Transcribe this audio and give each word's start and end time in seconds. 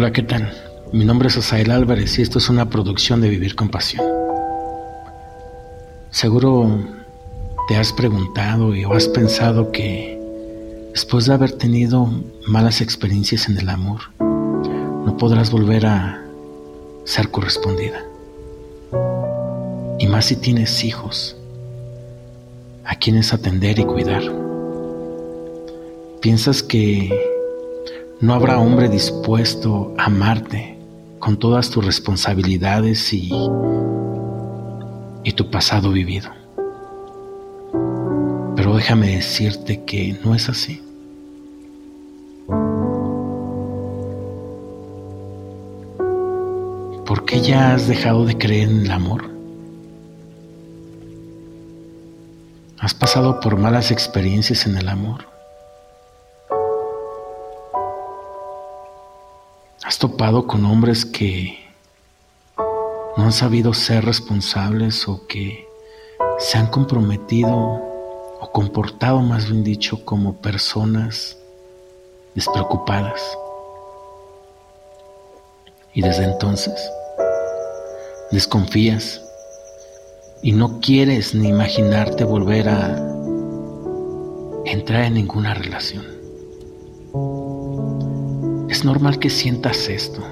Hola, 0.00 0.14
¿qué 0.14 0.22
tal? 0.22 0.50
Mi 0.94 1.04
nombre 1.04 1.28
es 1.28 1.36
Asael 1.36 1.70
Álvarez 1.70 2.18
y 2.18 2.22
esto 2.22 2.38
es 2.38 2.48
una 2.48 2.70
producción 2.70 3.20
de 3.20 3.28
Vivir 3.28 3.54
con 3.54 3.68
Pasión. 3.68 4.02
Seguro 6.08 6.78
te 7.68 7.76
has 7.76 7.92
preguntado 7.92 8.74
y 8.74 8.86
o 8.86 8.94
has 8.94 9.08
pensado 9.08 9.70
que 9.72 10.18
después 10.94 11.26
de 11.26 11.34
haber 11.34 11.52
tenido 11.52 12.08
malas 12.46 12.80
experiencias 12.80 13.46
en 13.50 13.58
el 13.58 13.68
amor, 13.68 14.00
no 14.18 15.18
podrás 15.18 15.50
volver 15.50 15.84
a 15.84 16.24
ser 17.04 17.30
correspondida. 17.30 18.02
Y 19.98 20.06
más 20.06 20.24
si 20.24 20.36
tienes 20.36 20.82
hijos 20.82 21.36
a 22.86 22.96
quienes 22.96 23.34
atender 23.34 23.78
y 23.78 23.84
cuidar. 23.84 24.22
Piensas 26.22 26.62
que 26.62 27.29
no 28.20 28.34
habrá 28.34 28.58
hombre 28.58 28.88
dispuesto 28.90 29.94
a 29.96 30.04
amarte 30.04 30.76
con 31.18 31.38
todas 31.38 31.70
tus 31.70 31.84
responsabilidades 31.84 33.12
y, 33.14 33.30
y 35.24 35.32
tu 35.32 35.50
pasado 35.50 35.90
vivido. 35.90 36.30
Pero 38.56 38.76
déjame 38.76 39.16
decirte 39.16 39.84
que 39.84 40.18
no 40.22 40.34
es 40.34 40.50
así. 40.50 40.82
¿Por 47.06 47.24
qué 47.24 47.40
ya 47.40 47.74
has 47.74 47.88
dejado 47.88 48.26
de 48.26 48.36
creer 48.36 48.68
en 48.68 48.84
el 48.84 48.90
amor? 48.90 49.30
¿Has 52.78 52.92
pasado 52.94 53.40
por 53.40 53.56
malas 53.56 53.90
experiencias 53.90 54.66
en 54.66 54.76
el 54.76 54.88
amor? 54.88 55.39
¿Has 59.90 59.98
topado 59.98 60.46
con 60.46 60.64
hombres 60.66 61.04
que 61.04 61.58
no 63.16 63.24
han 63.24 63.32
sabido 63.32 63.74
ser 63.74 64.04
responsables 64.04 65.08
o 65.08 65.26
que 65.26 65.66
se 66.38 66.58
han 66.58 66.68
comprometido 66.68 67.50
o 67.50 68.50
comportado, 68.52 69.20
más 69.20 69.46
bien 69.50 69.64
dicho, 69.64 70.04
como 70.04 70.36
personas 70.36 71.36
despreocupadas? 72.36 73.20
Y 75.92 76.02
desde 76.02 76.22
entonces 76.22 76.80
desconfías 78.30 79.20
y 80.40 80.52
no 80.52 80.78
quieres 80.78 81.34
ni 81.34 81.48
imaginarte 81.48 82.22
volver 82.22 82.68
a 82.68 82.96
entrar 84.66 85.02
en 85.06 85.14
ninguna 85.14 85.52
relación. 85.54 86.19
Es 88.80 88.86
normal 88.86 89.18
que 89.18 89.28
sientas 89.28 89.90
esto, 89.90 90.22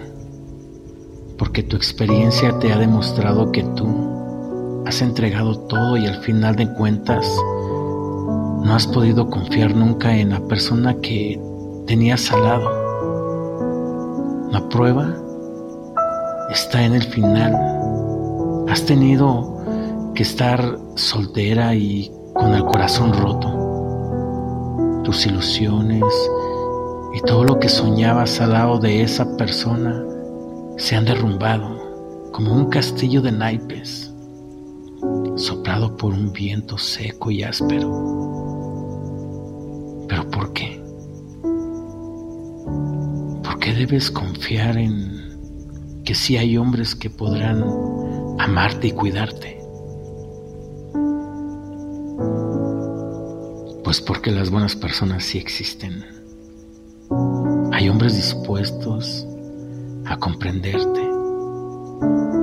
porque 1.36 1.62
tu 1.62 1.76
experiencia 1.76 2.58
te 2.58 2.72
ha 2.72 2.78
demostrado 2.78 3.52
que 3.52 3.62
tú 3.62 4.82
has 4.86 5.02
entregado 5.02 5.58
todo 5.66 5.98
y 5.98 6.06
al 6.06 6.22
final 6.22 6.56
de 6.56 6.72
cuentas 6.72 7.26
no 8.64 8.74
has 8.74 8.86
podido 8.86 9.28
confiar 9.28 9.74
nunca 9.76 10.16
en 10.16 10.30
la 10.30 10.40
persona 10.46 10.96
que 11.02 11.38
tenías 11.86 12.32
al 12.32 12.42
lado. 12.42 12.70
La 14.50 14.66
prueba 14.70 15.14
está 16.50 16.82
en 16.86 16.94
el 16.94 17.02
final. 17.02 17.54
Has 18.70 18.86
tenido 18.86 19.62
que 20.14 20.22
estar 20.22 20.78
soltera 20.94 21.74
y 21.74 22.10
con 22.32 22.54
el 22.54 22.64
corazón 22.64 23.12
roto. 23.12 25.02
Tus 25.04 25.26
ilusiones 25.26 26.02
y 27.14 27.20
todo 27.22 27.44
lo 27.44 27.58
que 27.58 27.68
soñabas 27.68 28.40
al 28.40 28.52
lado 28.52 28.78
de 28.78 29.02
esa 29.02 29.36
persona 29.36 30.04
se 30.76 30.94
han 30.96 31.04
derrumbado 31.04 32.30
como 32.32 32.54
un 32.54 32.68
castillo 32.70 33.22
de 33.22 33.32
naipes, 33.32 34.12
soplado 35.36 35.96
por 35.96 36.12
un 36.12 36.32
viento 36.32 36.76
seco 36.78 37.30
y 37.30 37.42
áspero. 37.42 37.90
¿Pero 40.08 40.30
por 40.30 40.52
qué? 40.52 40.82
¿Por 43.42 43.58
qué 43.58 43.74
debes 43.74 44.10
confiar 44.10 44.76
en 44.78 46.02
que 46.04 46.14
sí 46.14 46.36
hay 46.36 46.56
hombres 46.56 46.94
que 46.94 47.10
podrán 47.10 47.64
amarte 48.38 48.88
y 48.88 48.92
cuidarte? 48.92 49.58
Pues 53.82 54.00
porque 54.02 54.30
las 54.30 54.50
buenas 54.50 54.76
personas 54.76 55.24
sí 55.24 55.38
existen. 55.38 56.17
Hay 57.78 57.88
hombres 57.88 58.16
dispuestos 58.16 59.24
a 60.04 60.16
comprenderte 60.16 61.00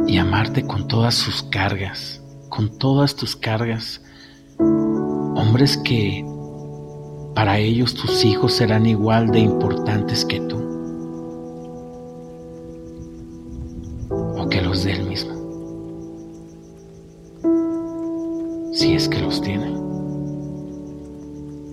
y 0.07 0.17
amarte 0.17 0.65
con 0.65 0.87
todas 0.87 1.13
sus 1.13 1.43
cargas, 1.43 2.23
con 2.47 2.77
todas 2.77 3.17
tus 3.17 3.35
cargas. 3.35 4.01
Hombres 4.57 5.75
que 5.79 6.25
para 7.35 7.59
ellos 7.59 7.95
tus 7.95 8.23
hijos 8.23 8.53
serán 8.53 8.85
igual 8.85 9.29
de 9.29 9.39
importantes 9.39 10.23
que 10.23 10.39
tú. 10.39 10.55
O 14.37 14.47
que 14.47 14.61
los 14.61 14.85
de 14.85 14.93
él 14.93 15.03
mismo. 15.03 15.33
Si 18.71 18.95
es 18.95 19.09
que 19.09 19.19
los 19.19 19.41
tiene. 19.41 19.84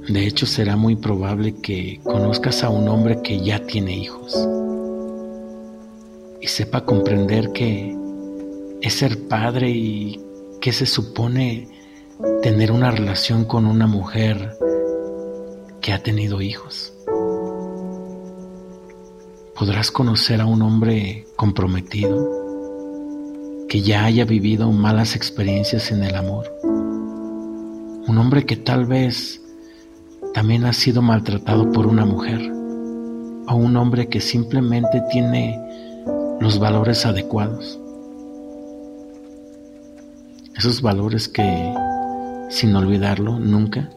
De 0.08 0.26
hecho, 0.26 0.46
será 0.46 0.76
muy 0.76 0.96
probable 0.96 1.54
que 1.60 2.00
conozcas 2.02 2.64
a 2.64 2.70
un 2.70 2.88
hombre 2.88 3.22
que 3.22 3.40
ya 3.40 3.64
tiene 3.66 3.96
hijos 3.96 4.48
y 6.40 6.48
sepa 6.48 6.84
comprender 6.84 7.52
que 7.52 7.96
es 8.80 8.94
ser 8.94 9.28
padre 9.28 9.70
y 9.70 10.20
que 10.60 10.72
se 10.72 10.86
supone 10.86 11.68
tener 12.42 12.72
una 12.72 12.90
relación 12.90 13.44
con 13.44 13.64
una 13.64 13.86
mujer 13.86 14.56
que 15.80 15.92
ha 15.92 16.02
tenido 16.02 16.42
hijos. 16.42 16.92
Podrás 19.54 19.92
conocer 19.92 20.40
a 20.40 20.46
un 20.46 20.62
hombre 20.62 21.26
comprometido 21.36 22.42
que 23.68 23.82
ya 23.82 24.04
haya 24.04 24.24
vivido 24.24 24.72
malas 24.72 25.14
experiencias 25.14 25.92
en 25.92 26.02
el 26.02 26.16
amor. 26.16 26.52
Un 26.64 28.18
hombre 28.18 28.44
que 28.44 28.56
tal 28.56 28.86
vez 28.86 29.41
también 30.34 30.64
ha 30.64 30.72
sido 30.72 31.02
maltratado 31.02 31.70
por 31.72 31.86
una 31.86 32.06
mujer 32.06 32.40
o 33.48 33.54
un 33.54 33.76
hombre 33.76 34.08
que 34.08 34.20
simplemente 34.20 35.02
tiene 35.10 35.60
los 36.40 36.58
valores 36.58 37.04
adecuados. 37.04 37.78
Esos 40.56 40.80
valores 40.80 41.28
que, 41.28 41.74
sin 42.50 42.74
olvidarlo 42.74 43.38
nunca, 43.38 43.90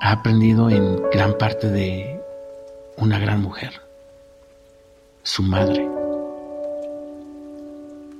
ha 0.00 0.12
aprendido 0.12 0.70
en 0.70 1.02
gran 1.12 1.36
parte 1.38 1.68
de 1.68 2.20
una 2.96 3.18
gran 3.18 3.42
mujer, 3.42 3.72
su 5.22 5.42
madre. 5.42 5.88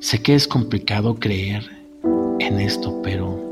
Sé 0.00 0.22
que 0.22 0.34
es 0.34 0.46
complicado 0.46 1.16
creer 1.16 1.64
en 2.38 2.60
esto, 2.60 3.00
pero 3.02 3.47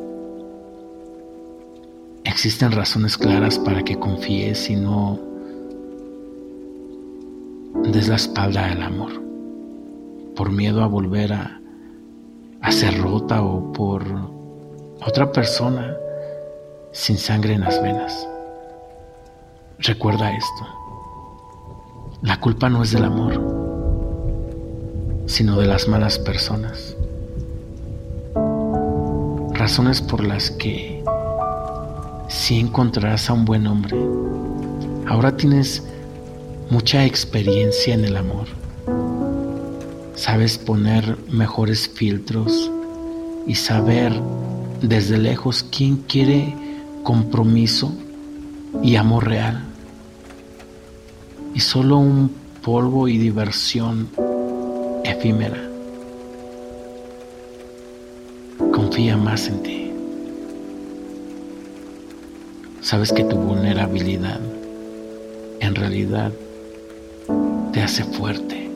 Existen 2.26 2.72
razones 2.72 3.16
claras 3.16 3.56
para 3.56 3.84
que 3.84 4.00
confíes 4.00 4.68
y 4.68 4.74
no 4.74 5.16
des 7.84 8.08
la 8.08 8.16
espalda 8.16 8.68
al 8.68 8.82
amor, 8.82 9.12
por 10.34 10.50
miedo 10.50 10.82
a 10.82 10.88
volver 10.88 11.32
a, 11.32 11.60
a 12.60 12.72
ser 12.72 13.00
rota 13.00 13.44
o 13.44 13.72
por 13.72 14.02
otra 15.06 15.30
persona 15.30 15.96
sin 16.90 17.16
sangre 17.16 17.54
en 17.54 17.60
las 17.60 17.80
venas. 17.80 18.28
Recuerda 19.78 20.32
esto, 20.32 20.66
la 22.22 22.40
culpa 22.40 22.68
no 22.68 22.82
es 22.82 22.90
del 22.90 23.04
amor, 23.04 23.40
sino 25.26 25.60
de 25.60 25.66
las 25.66 25.86
malas 25.86 26.18
personas. 26.18 26.96
Razones 29.52 30.02
por 30.02 30.24
las 30.24 30.50
que 30.50 30.95
si 32.36 32.60
encontrarás 32.60 33.30
a 33.30 33.32
un 33.32 33.44
buen 33.44 33.66
hombre. 33.66 33.96
Ahora 35.06 35.36
tienes 35.36 35.82
mucha 36.70 37.04
experiencia 37.04 37.94
en 37.94 38.04
el 38.04 38.16
amor. 38.16 38.46
Sabes 40.14 40.58
poner 40.58 41.16
mejores 41.30 41.88
filtros 41.88 42.70
y 43.46 43.54
saber 43.54 44.12
desde 44.82 45.16
lejos 45.18 45.64
quién 45.74 45.96
quiere 46.08 46.54
compromiso 47.02 47.92
y 48.82 48.96
amor 48.96 49.26
real. 49.26 49.64
Y 51.54 51.60
solo 51.60 51.96
un 51.96 52.30
polvo 52.62 53.08
y 53.08 53.16
diversión 53.16 54.08
efímera. 55.04 55.62
Confía 58.72 59.16
más 59.16 59.48
en 59.48 59.62
ti. 59.62 59.85
Sabes 62.86 63.12
que 63.12 63.24
tu 63.24 63.34
vulnerabilidad 63.34 64.38
en 65.58 65.74
realidad 65.74 66.30
te 67.72 67.82
hace 67.82 68.04
fuerte 68.04 68.70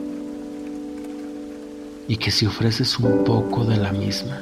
y 2.09 2.17
que 2.17 2.29
si 2.29 2.45
ofreces 2.45 2.99
un 2.99 3.23
poco 3.23 3.63
de 3.63 3.77
la 3.77 3.93
misma, 3.93 4.41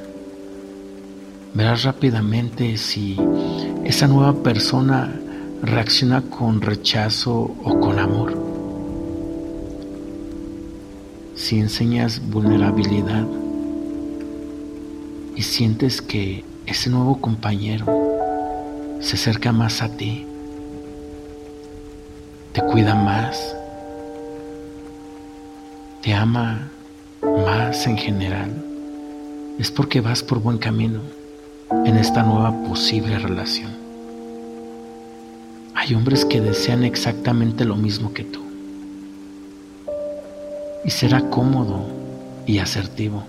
verás 1.53 1.83
rápidamente 1.83 2.77
si 2.77 3.15
esa 3.83 4.07
nueva 4.07 4.41
persona 4.41 5.13
reacciona 5.61 6.23
con 6.23 6.61
rechazo 6.61 7.55
o 7.63 7.79
con 7.79 7.99
amor. 7.99 8.33
Si 11.35 11.59
enseñas 11.59 12.19
vulnerabilidad 12.27 13.27
y 15.35 15.43
sientes 15.43 16.01
que 16.01 16.43
ese 16.65 16.89
nuevo 16.89 17.21
compañero 17.21 18.08
se 18.99 19.15
acerca 19.15 19.51
más 19.51 19.81
a 19.81 19.89
ti, 19.89 20.25
te 22.53 22.61
cuida 22.61 22.95
más, 22.95 23.55
te 26.01 26.13
ama 26.13 26.69
más 27.45 27.85
en 27.87 27.97
general, 27.97 28.51
es 29.57 29.71
porque 29.71 30.01
vas 30.01 30.23
por 30.23 30.39
buen 30.39 30.57
camino 30.57 31.01
en 31.85 31.97
esta 31.97 32.23
nueva 32.23 32.51
posible 32.63 33.19
relación. 33.19 33.71
Hay 35.75 35.93
hombres 35.93 36.25
que 36.25 36.41
desean 36.41 36.83
exactamente 36.83 37.65
lo 37.65 37.75
mismo 37.75 38.13
que 38.13 38.23
tú. 38.23 38.41
Y 40.83 40.89
será 40.89 41.21
cómodo 41.29 41.85
y 42.45 42.59
asertivo 42.59 43.23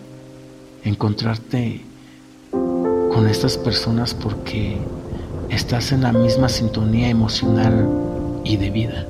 encontrarte 0.84 1.82
con 2.50 3.28
estas 3.28 3.56
personas 3.58 4.14
porque 4.14 4.78
estás 5.50 5.92
en 5.92 6.02
la 6.02 6.12
misma 6.12 6.48
sintonía 6.48 7.08
emocional 7.08 7.88
y 8.44 8.56
de 8.56 8.70
vida. 8.70 9.06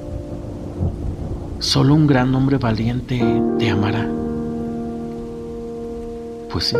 Solo 1.58 1.94
un 1.94 2.06
gran 2.06 2.34
hombre 2.34 2.56
valiente 2.56 3.20
te 3.58 3.68
amará. 3.68 4.08
Pues 6.50 6.64
sí, 6.64 6.76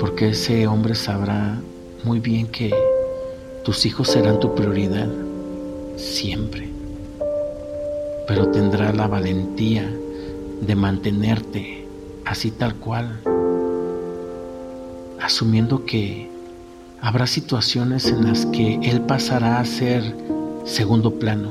porque 0.00 0.30
ese 0.30 0.66
hombre 0.66 0.94
sabrá 0.94 1.60
muy 2.02 2.18
bien 2.18 2.46
que 2.48 2.74
tus 3.64 3.86
hijos 3.86 4.08
serán 4.08 4.40
tu 4.40 4.54
prioridad 4.54 5.08
siempre, 5.96 6.68
pero 8.26 8.48
tendrá 8.48 8.92
la 8.92 9.06
valentía 9.06 9.88
de 10.60 10.74
mantenerte 10.74 11.86
así 12.24 12.50
tal 12.50 12.74
cual, 12.76 13.20
asumiendo 15.20 15.84
que 15.84 16.31
habrá 17.02 17.26
situaciones 17.26 18.06
en 18.06 18.24
las 18.24 18.46
que 18.46 18.76
él 18.76 19.00
pasará 19.00 19.58
a 19.58 19.64
ser 19.64 20.02
segundo 20.64 21.18
plano. 21.18 21.50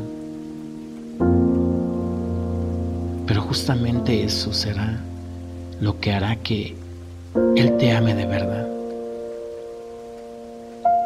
Pero 3.27 3.42
justamente 3.42 4.24
eso 4.24 4.53
será 4.53 5.01
lo 5.81 6.00
que 6.00 6.13
hará 6.13 6.38
que 6.38 6.75
Él 7.56 7.77
te 7.77 7.92
ame 7.92 8.15
de 8.15 8.25
verdad. 8.25 8.68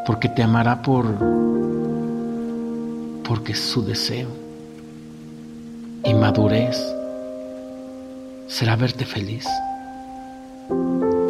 Porque 0.06 0.30
te 0.30 0.44
amará 0.44 0.82
por 0.82 1.06
porque 3.28 3.56
su 3.56 3.84
deseo 3.84 4.30
y 6.04 6.14
madurez 6.14 6.80
será 8.48 8.76
verte 8.76 9.06
feliz. 9.06 9.48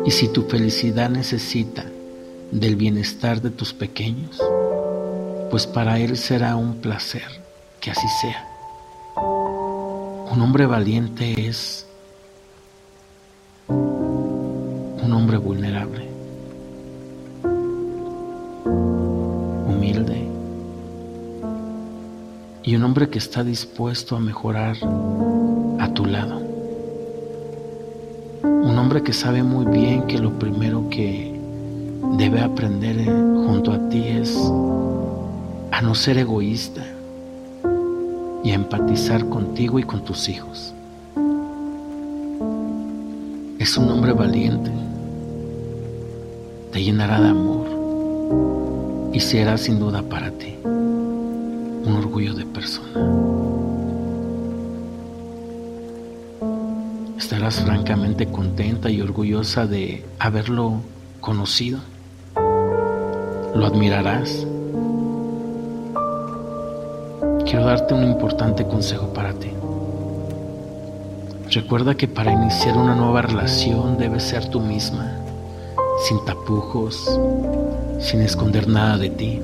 Y 0.05 0.11
si 0.11 0.27
tu 0.27 0.43
felicidad 0.43 1.09
necesita 1.09 1.85
del 2.59 2.77
bienestar 2.77 3.41
de 3.41 3.49
tus 3.49 3.73
pequeños, 3.73 4.41
pues 5.51 5.67
para 5.67 5.99
Él 5.99 6.17
será 6.17 6.55
un 6.55 6.75
placer 6.75 7.27
que 7.81 7.91
así 7.91 8.07
sea. 8.21 8.47
Un 9.17 10.41
hombre 10.41 10.65
valiente 10.65 11.47
es 11.47 11.85
un 13.67 15.11
hombre 15.13 15.35
vulnerable, 15.35 16.07
humilde 19.67 20.25
y 22.63 22.75
un 22.75 22.83
hombre 22.83 23.09
que 23.09 23.19
está 23.19 23.43
dispuesto 23.43 24.15
a 24.15 24.19
mejorar 24.21 24.77
a 25.79 25.93
tu 25.93 26.05
lado. 26.05 26.39
Un 28.43 28.77
hombre 28.79 29.03
que 29.03 29.11
sabe 29.11 29.43
muy 29.43 29.65
bien 29.65 30.07
que 30.07 30.17
lo 30.17 30.39
primero 30.39 30.87
que 30.89 31.34
debe 32.13 32.41
aprender 32.41 32.99
eh, 32.99 33.05
junto 33.05 33.71
a 33.71 33.89
ti 33.89 34.03
es 34.07 34.35
a 35.71 35.81
no 35.81 35.95
ser 35.95 36.17
egoísta 36.17 36.83
y 38.43 38.51
a 38.51 38.55
empatizar 38.55 39.27
contigo 39.29 39.79
y 39.79 39.83
con 39.83 40.03
tus 40.03 40.29
hijos. 40.29 40.73
Es 43.59 43.77
un 43.77 43.89
hombre 43.89 44.13
valiente 44.13 44.71
te 46.75 46.83
llenará 46.83 47.21
de 47.21 47.29
amor 47.29 47.67
y 49.13 49.21
será 49.21 49.57
sin 49.57 49.79
duda 49.79 50.01
para 50.01 50.29
ti 50.31 50.57
un 50.65 51.95
orgullo 51.97 52.33
de 52.33 52.45
persona. 52.45 52.89
Estarás 57.17 57.61
francamente 57.61 58.25
contenta 58.27 58.89
y 58.89 58.99
orgullosa 58.99 59.67
de 59.67 60.03
haberlo 60.19 60.81
conocido. 61.21 61.79
Lo 63.55 63.65
admirarás. 63.67 64.45
Quiero 67.45 67.65
darte 67.65 67.93
un 67.93 68.03
importante 68.03 68.67
consejo 68.67 69.13
para 69.13 69.31
ti. 69.31 69.49
Recuerda 71.51 71.95
que 71.95 72.09
para 72.09 72.33
iniciar 72.33 72.75
una 72.75 72.95
nueva 72.95 73.21
relación 73.21 73.97
debes 73.97 74.23
ser 74.23 74.49
tú 74.49 74.59
misma 74.59 75.09
sin 76.05 76.23
tapujos, 76.25 77.17
sin 77.99 78.19
esconder 78.23 78.67
nada 78.67 78.97
de 78.97 79.09
ti. 79.09 79.41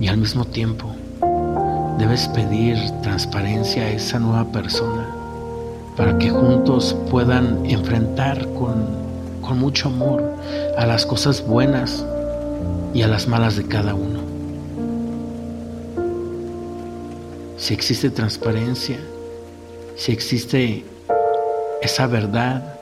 Y 0.00 0.08
al 0.08 0.16
mismo 0.16 0.44
tiempo, 0.44 0.88
debes 1.98 2.26
pedir 2.26 2.76
transparencia 3.00 3.84
a 3.84 3.90
esa 3.90 4.18
nueva 4.18 4.44
persona 4.44 5.06
para 5.96 6.18
que 6.18 6.30
juntos 6.30 6.96
puedan 7.12 7.64
enfrentar 7.64 8.44
con, 8.54 8.86
con 9.40 9.60
mucho 9.60 9.86
amor 9.86 10.34
a 10.76 10.84
las 10.84 11.06
cosas 11.06 11.46
buenas 11.46 12.04
y 12.94 13.02
a 13.02 13.08
las 13.08 13.26
malas 13.26 13.56
de 13.56 13.66
cada 13.66 13.94
uno. 13.94 14.20
Si 17.58 17.74
existe 17.74 18.10
transparencia, 18.10 18.98
si 19.96 20.12
existe 20.12 20.84
esa 21.82 22.06
verdad, 22.06 22.78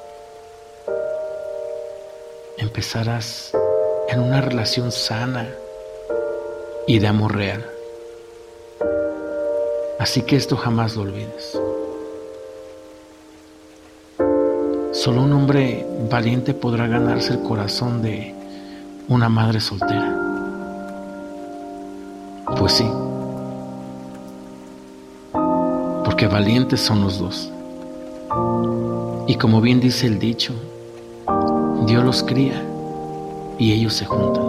empezarás 2.59 3.53
en 4.09 4.21
una 4.21 4.41
relación 4.41 4.93
sana 4.93 5.49
y 6.87 6.99
de 6.99 7.07
amor 7.07 7.37
real. 7.37 7.65
Así 9.99 10.23
que 10.23 10.37
esto 10.37 10.57
jamás 10.57 10.97
lo 10.97 11.03
olvides. 11.03 11.59
Solo 14.93 15.23
un 15.23 15.33
hombre 15.33 15.87
valiente 16.11 16.53
podrá 16.53 16.87
ganarse 16.87 17.35
el 17.35 17.43
corazón 17.43 18.03
de 18.03 18.34
una 19.09 19.29
madre 19.29 19.61
soltera. 19.61 20.17
Pues 22.59 22.73
sí, 22.73 22.87
porque 26.05 26.27
valientes 26.27 26.81
son 26.81 27.03
los 27.03 27.19
dos. 27.19 27.51
Y 29.27 29.35
como 29.37 29.61
bien 29.61 29.81
dice 29.81 30.07
el 30.07 30.19
dicho, 30.19 30.55
Dios 31.87 32.05
los 32.05 32.23
cría 32.23 32.63
y 33.59 33.73
ellos 33.73 33.95
se 33.95 34.07
juntan. 34.07 34.45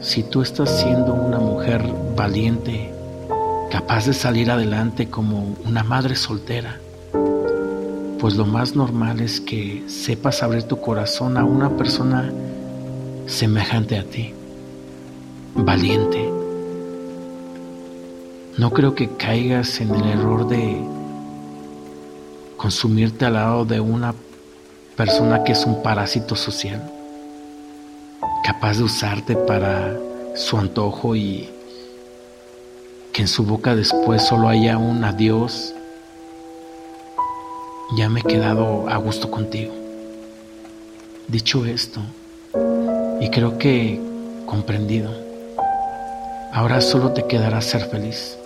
Si 0.00 0.22
tú 0.22 0.42
estás 0.42 0.80
siendo 0.80 1.14
una 1.14 1.38
mujer 1.38 1.82
valiente, 2.16 2.92
capaz 3.70 4.06
de 4.06 4.12
salir 4.12 4.50
adelante 4.50 5.08
como 5.08 5.56
una 5.64 5.82
madre 5.82 6.16
soltera, 6.16 6.80
pues 8.18 8.34
lo 8.34 8.46
más 8.46 8.74
normal 8.74 9.20
es 9.20 9.40
que 9.40 9.84
sepas 9.86 10.42
abrir 10.42 10.64
tu 10.64 10.80
corazón 10.80 11.36
a 11.36 11.44
una 11.44 11.70
persona 11.76 12.32
semejante 13.28 13.98
a 13.98 14.04
ti, 14.04 14.32
valiente. 15.54 16.32
No 18.56 18.70
creo 18.70 18.94
que 18.94 19.10
caigas 19.16 19.80
en 19.80 19.94
el 19.94 20.08
error 20.08 20.48
de 20.48 20.82
consumirte 22.56 23.26
al 23.26 23.34
lado 23.34 23.64
de 23.64 23.80
una 23.80 24.14
persona 24.96 25.44
que 25.44 25.52
es 25.52 25.64
un 25.64 25.82
parásito 25.82 26.34
social, 26.34 26.90
capaz 28.42 28.78
de 28.78 28.84
usarte 28.84 29.36
para 29.36 29.94
su 30.34 30.56
antojo 30.56 31.14
y 31.14 31.48
que 33.12 33.22
en 33.22 33.28
su 33.28 33.44
boca 33.44 33.76
después 33.76 34.22
solo 34.22 34.48
haya 34.48 34.78
un 34.78 35.04
adiós, 35.04 35.74
ya 37.96 38.08
me 38.08 38.20
he 38.20 38.22
quedado 38.22 38.88
a 38.88 38.96
gusto 38.96 39.30
contigo. 39.30 39.74
Dicho 41.28 41.66
esto, 41.66 42.00
y 43.20 43.30
creo 43.30 43.58
que 43.58 44.00
comprendido, 44.46 45.10
ahora 46.52 46.80
solo 46.80 47.12
te 47.12 47.26
quedará 47.26 47.60
ser 47.60 47.82
feliz. 47.86 48.36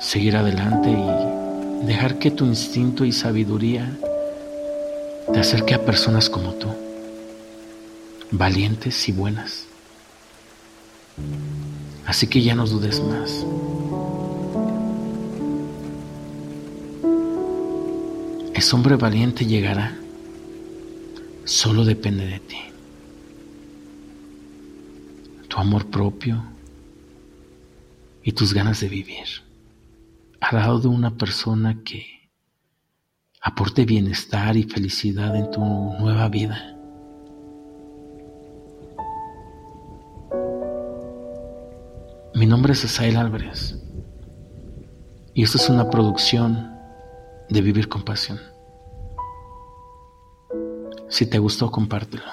seguir 0.00 0.36
adelante 0.36 0.90
y 0.90 1.86
dejar 1.86 2.18
que 2.18 2.32
tu 2.32 2.44
instinto 2.44 3.04
y 3.04 3.12
sabiduría 3.12 3.96
te 5.32 5.38
acerque 5.38 5.74
a 5.74 5.84
personas 5.84 6.28
como 6.28 6.52
tú, 6.54 6.68
valientes 8.32 9.08
y 9.08 9.12
buenas. 9.12 9.66
Así 12.04 12.26
que 12.26 12.42
ya 12.42 12.54
no 12.54 12.66
dudes 12.66 13.00
más. 13.00 13.46
Ese 18.54 18.76
hombre 18.76 18.96
valiente 18.96 19.46
llegará. 19.46 20.01
Solo 21.44 21.84
depende 21.84 22.26
de 22.26 22.38
ti. 22.40 22.58
Tu 25.48 25.56
amor 25.58 25.86
propio 25.86 26.42
y 28.22 28.32
tus 28.32 28.54
ganas 28.54 28.80
de 28.80 28.88
vivir. 28.88 29.26
Al 30.40 30.58
lado 30.58 30.78
de 30.80 30.88
una 30.88 31.16
persona 31.16 31.82
que 31.84 32.06
aporte 33.40 33.84
bienestar 33.84 34.56
y 34.56 34.62
felicidad 34.62 35.34
en 35.36 35.50
tu 35.50 35.60
nueva 35.60 36.28
vida. 36.28 36.76
Mi 42.34 42.46
nombre 42.46 42.72
es 42.72 42.84
Asael 42.84 43.16
Álvarez 43.16 43.76
y 45.34 45.42
esto 45.42 45.58
es 45.58 45.68
una 45.68 45.90
producción 45.90 46.70
de 47.48 47.60
Vivir 47.60 47.88
con 47.88 48.04
Pasión. 48.04 48.51
Si 51.12 51.26
te 51.26 51.38
gustó, 51.38 51.70
compártelo. 51.70 52.24